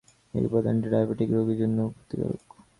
এই 0.33 0.43
উপাদানটি 0.45 0.87
ডায়াবেটিক 0.93 1.29
রোগীর 1.31 1.57
জন্য 1.61 1.77
ক্ষতিকর। 1.95 2.31